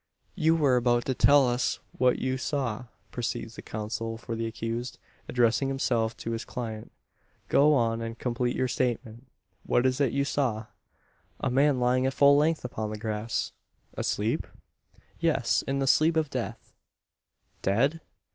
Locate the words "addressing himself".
5.29-6.17